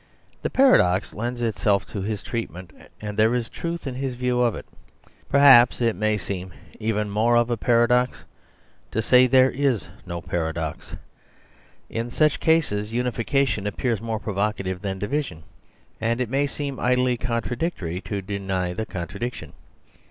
[0.41, 4.15] The paradox lends itself to his treat ment, and there is a truth in his
[4.15, 4.65] view of it
[5.29, 8.23] Perhaps it may seem even more of a paradox
[8.89, 10.95] to say there is no paradox.
[11.87, 15.43] In such cases unification appears more provocative than division;
[16.01, 19.53] and it may seem idly contradictory to deny the contradiction.